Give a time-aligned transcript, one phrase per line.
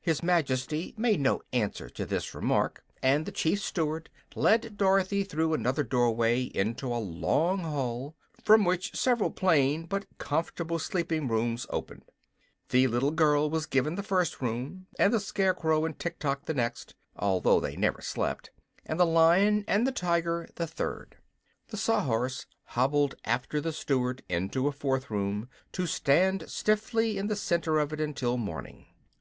[0.00, 5.54] His Majesty made no answer to this remark, and the Chief Steward led Dorothy through
[5.54, 12.02] another doorway into a long hall, from which several plain but comfortable sleeping rooms opened.
[12.70, 16.96] The little girl was given the first room, and the Scarecrow and Tiktok the next
[17.14, 18.50] although they never slept
[18.84, 21.14] and the Lion and the Tiger the third.
[21.68, 27.36] The Sawhorse hobbled after the Steward into a fourth room, to stand stiffly in the
[27.36, 28.86] center of it until morning.